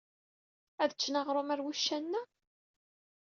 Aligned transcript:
Ad 0.81 0.91
ččen 0.95 1.19
aɣrum 1.19 1.49
ger 1.53 1.59
wuccanen-a? 1.63 2.21